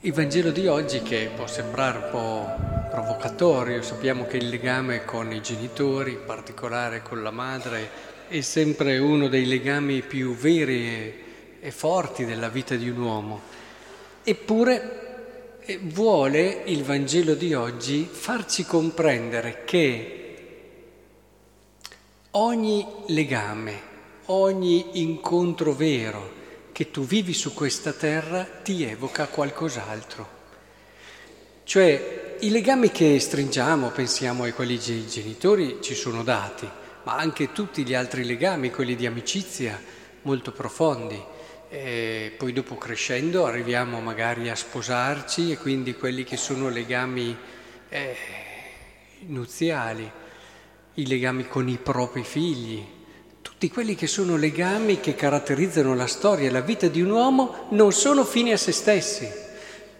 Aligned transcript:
Il 0.00 0.14
Vangelo 0.14 0.50
di 0.50 0.66
oggi, 0.68 1.02
che 1.02 1.30
può 1.34 1.46
sembrare 1.46 1.98
un 1.98 2.08
po' 2.10 2.88
provocatorio, 2.90 3.82
sappiamo 3.82 4.26
che 4.26 4.36
il 4.36 4.48
legame 4.48 5.04
con 5.04 5.32
i 5.32 5.42
genitori, 5.42 6.12
in 6.12 6.24
particolare 6.24 7.02
con 7.02 7.22
la 7.22 7.30
madre, 7.30 7.90
è 8.28 8.40
sempre 8.40 8.98
uno 8.98 9.28
dei 9.28 9.46
legami 9.46 10.02
più 10.02 10.34
veri 10.36 11.24
e 11.60 11.70
forti 11.70 12.24
della 12.24 12.48
vita 12.48 12.76
di 12.76 12.88
un 12.88 13.00
uomo. 13.00 13.40
Eppure 14.22 15.58
eh, 15.60 15.78
vuole 15.82 16.62
il 16.66 16.84
Vangelo 16.84 17.34
di 17.34 17.52
oggi 17.52 18.08
farci 18.10 18.64
comprendere 18.64 19.62
che 19.64 20.27
ogni 22.32 22.86
legame, 23.06 23.80
ogni 24.26 25.00
incontro 25.00 25.72
vero, 25.72 26.36
che 26.72 26.90
tu 26.90 27.04
vivi 27.04 27.32
su 27.32 27.54
questa 27.54 27.92
terra 27.92 28.44
ti 28.44 28.84
evoca 28.84 29.26
qualcos'altro. 29.26 30.36
Cioè 31.64 32.36
i 32.40 32.50
legami 32.50 32.90
che 32.90 33.18
stringiamo, 33.18 33.90
pensiamo 33.90 34.44
ai 34.44 34.52
quelli 34.52 34.78
dei 34.78 35.06
genitori, 35.06 35.78
ci 35.80 35.94
sono 35.94 36.22
dati, 36.22 36.68
ma 37.02 37.16
anche 37.16 37.52
tutti 37.52 37.84
gli 37.84 37.94
altri 37.94 38.24
legami, 38.24 38.70
quelli 38.70 38.94
di 38.94 39.06
amicizia, 39.06 39.80
molto 40.22 40.52
profondi. 40.52 41.20
E 41.70 42.32
poi 42.36 42.52
dopo 42.52 42.76
crescendo 42.76 43.44
arriviamo 43.44 44.00
magari 44.00 44.48
a 44.48 44.54
sposarci 44.54 45.50
e 45.50 45.58
quindi 45.58 45.94
quelli 45.94 46.24
che 46.24 46.36
sono 46.36 46.68
legami 46.68 47.36
eh, 47.88 48.16
nuziali, 49.26 50.10
i 50.98 51.06
legami 51.06 51.46
con 51.46 51.68
i 51.68 51.78
propri 51.80 52.24
figli, 52.24 52.84
tutti 53.40 53.70
quelli 53.70 53.94
che 53.94 54.08
sono 54.08 54.36
legami 54.36 54.98
che 54.98 55.14
caratterizzano 55.14 55.94
la 55.94 56.08
storia 56.08 56.48
e 56.48 56.50
la 56.50 56.60
vita 56.60 56.88
di 56.88 57.00
un 57.00 57.10
uomo 57.10 57.66
non 57.70 57.92
sono 57.92 58.24
fini 58.24 58.52
a 58.52 58.56
se 58.56 58.72
stessi. 58.72 59.28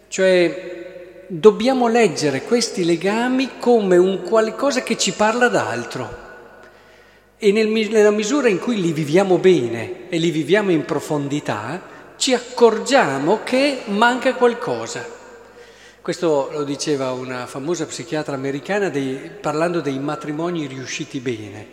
Cioè 0.09 1.25
dobbiamo 1.29 1.87
leggere 1.87 2.43
questi 2.43 2.85
legami 2.85 3.59
come 3.61 3.97
un 3.97 4.23
qualcosa 4.23 4.83
che 4.83 4.99
ci 4.99 5.13
parla 5.13 5.47
d'altro. 5.47 6.27
E 7.39 7.53
nel, 7.53 7.69
nella 7.69 8.11
misura 8.11 8.49
in 8.49 8.59
cui 8.59 8.81
li 8.81 8.93
viviamo 8.93 9.39
bene 9.39 10.09
e 10.09 10.19
li 10.19 10.31
viviamo 10.31 10.73
in 10.73 10.85
profondità, 10.85 11.81
ci 12.17 12.35
accorgiamo 12.35 13.45
che 13.45 13.83
manca 13.87 14.35
qualcosa. 14.35 15.18
Questo 16.09 16.49
lo 16.53 16.65
diceva 16.65 17.13
una 17.13 17.45
famosa 17.45 17.85
psichiatra 17.85 18.35
americana 18.35 18.89
dei, 18.89 19.31
parlando 19.43 19.83
dei 19.83 19.99
matrimoni 19.99 20.67
riusciti 20.67 21.21
bene. 21.21 21.67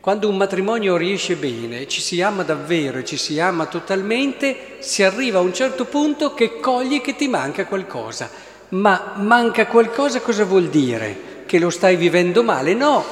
Quando 0.00 0.28
un 0.28 0.36
matrimonio 0.36 0.96
riesce 0.96 1.36
bene, 1.36 1.86
ci 1.86 2.00
si 2.00 2.20
ama 2.20 2.42
davvero 2.42 2.98
e 2.98 3.04
ci 3.04 3.16
si 3.16 3.38
ama 3.38 3.66
totalmente, 3.66 4.78
si 4.80 5.04
arriva 5.04 5.38
a 5.38 5.42
un 5.42 5.54
certo 5.54 5.84
punto 5.84 6.34
che 6.34 6.58
cogli 6.58 7.00
che 7.00 7.14
ti 7.14 7.28
manca 7.28 7.66
qualcosa. 7.66 8.28
Ma 8.70 9.12
manca 9.18 9.68
qualcosa 9.68 10.22
cosa 10.22 10.44
vuol 10.44 10.70
dire? 10.70 11.44
Che 11.46 11.60
lo 11.60 11.70
stai 11.70 11.94
vivendo 11.94 12.42
male? 12.42 12.74
No, 12.74 13.04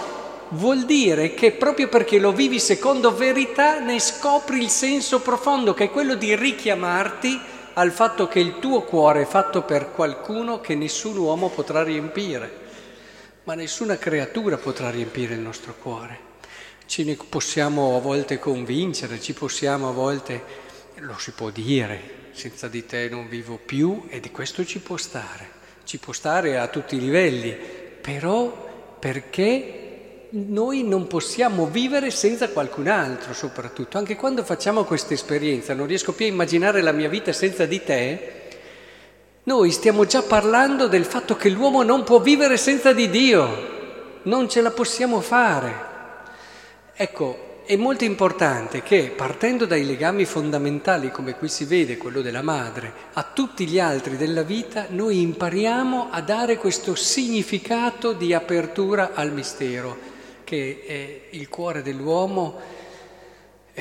vuol 0.48 0.84
dire 0.84 1.32
che 1.34 1.52
proprio 1.52 1.86
perché 1.86 2.18
lo 2.18 2.32
vivi 2.32 2.58
secondo 2.58 3.14
verità 3.14 3.78
ne 3.78 4.00
scopri 4.00 4.60
il 4.60 4.68
senso 4.68 5.20
profondo, 5.20 5.74
che 5.74 5.84
è 5.84 5.90
quello 5.90 6.16
di 6.16 6.34
richiamarti 6.34 7.54
al 7.78 7.92
fatto 7.92 8.26
che 8.26 8.40
il 8.40 8.58
tuo 8.58 8.82
cuore 8.82 9.22
è 9.22 9.26
fatto 9.26 9.62
per 9.62 9.92
qualcuno 9.92 10.60
che 10.60 10.74
nessun 10.74 11.16
uomo 11.18 11.50
potrà 11.50 11.82
riempire, 11.82 12.64
ma 13.44 13.54
nessuna 13.54 13.98
creatura 13.98 14.56
potrà 14.56 14.88
riempire 14.88 15.34
il 15.34 15.40
nostro 15.40 15.74
cuore. 15.74 16.18
Ci 16.86 17.04
ne 17.04 17.18
possiamo 17.28 17.96
a 17.96 18.00
volte 18.00 18.38
convincere, 18.38 19.20
ci 19.20 19.34
possiamo 19.34 19.90
a 19.90 19.92
volte, 19.92 20.42
lo 20.96 21.18
si 21.18 21.32
può 21.32 21.50
dire, 21.50 22.30
senza 22.30 22.66
di 22.68 22.86
te 22.86 23.10
non 23.10 23.28
vivo 23.28 23.58
più 23.58 24.06
e 24.08 24.20
di 24.20 24.30
questo 24.30 24.64
ci 24.64 24.78
può 24.78 24.96
stare, 24.96 25.50
ci 25.84 25.98
può 25.98 26.14
stare 26.14 26.58
a 26.58 26.68
tutti 26.68 26.96
i 26.96 27.00
livelli, 27.00 27.54
però 28.00 28.96
perché 28.98 29.85
noi 30.30 30.82
non 30.82 31.06
possiamo 31.06 31.66
vivere 31.66 32.10
senza 32.10 32.48
qualcun 32.48 32.88
altro 32.88 33.32
soprattutto, 33.32 33.98
anche 33.98 34.16
quando 34.16 34.44
facciamo 34.44 34.84
questa 34.84 35.14
esperienza, 35.14 35.74
non 35.74 35.86
riesco 35.86 36.12
più 36.12 36.26
a 36.26 36.28
immaginare 36.28 36.82
la 36.82 36.92
mia 36.92 37.08
vita 37.08 37.32
senza 37.32 37.66
di 37.66 37.82
te, 37.82 38.32
noi 39.44 39.70
stiamo 39.70 40.04
già 40.06 40.22
parlando 40.22 40.88
del 40.88 41.04
fatto 41.04 41.36
che 41.36 41.48
l'uomo 41.48 41.82
non 41.84 42.02
può 42.02 42.20
vivere 42.20 42.56
senza 42.56 42.92
di 42.92 43.08
Dio, 43.08 43.74
non 44.22 44.48
ce 44.48 44.60
la 44.60 44.72
possiamo 44.72 45.20
fare. 45.20 45.94
Ecco, 46.94 47.46
è 47.64 47.76
molto 47.76 48.04
importante 48.04 48.82
che 48.82 49.12
partendo 49.14 49.66
dai 49.66 49.84
legami 49.84 50.24
fondamentali, 50.24 51.10
come 51.10 51.34
qui 51.34 51.48
si 51.48 51.64
vede, 51.64 51.96
quello 51.96 52.22
della 52.22 52.42
madre, 52.42 52.92
a 53.12 53.24
tutti 53.24 53.66
gli 53.66 53.78
altri 53.80 54.16
della 54.16 54.42
vita, 54.42 54.86
noi 54.90 55.20
impariamo 55.20 56.08
a 56.10 56.20
dare 56.20 56.56
questo 56.56 56.94
significato 56.94 58.12
di 58.12 58.32
apertura 58.32 59.10
al 59.14 59.32
mistero, 59.32 60.14
che 60.46 60.84
è 60.86 61.36
il 61.36 61.48
cuore 61.48 61.82
dell'uomo 61.82 62.60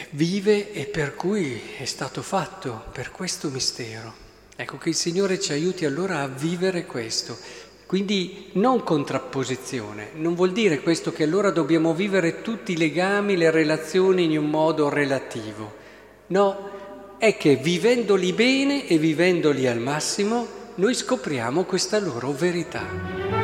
vive 0.10 0.74
e 0.74 0.88
per 0.88 1.16
cui 1.16 1.62
è 1.78 1.86
stato 1.86 2.22
fatto, 2.22 2.86
per 2.92 3.12
questo 3.12 3.50
mistero. 3.50 4.24
Ecco 4.58 4.78
che 4.78 4.90
il 4.90 4.96
Signore 4.96 5.40
ci 5.40 5.52
aiuti 5.52 5.86
allora 5.86 6.22
a 6.22 6.28
vivere 6.28 6.86
questo 6.86 7.38
quindi 7.86 8.50
non 8.54 8.84
contrapposizione, 8.84 10.10
non 10.16 10.34
vuol 10.34 10.52
dire 10.52 10.82
questo 10.82 11.12
che 11.14 11.24
allora 11.24 11.52
dobbiamo 11.52 11.94
vivere 11.94 12.42
tutti 12.42 12.72
i 12.72 12.78
legami, 12.78 13.38
le 13.38 13.52
relazioni 13.52 14.24
in 14.24 14.38
un 14.40 14.50
modo 14.50 14.90
relativo. 14.90 15.72
No, 16.28 16.70
è 17.20 17.38
che 17.38 17.58
vivendoli 17.58 18.34
bene 18.34 18.88
e 18.88 18.98
vivendoli 18.98 19.68
al 19.68 19.80
massimo 19.80 20.48
noi 20.76 20.96
scopriamo 20.96 21.64
questa 21.64 22.00
loro 22.00 22.32
verità. 22.32 23.35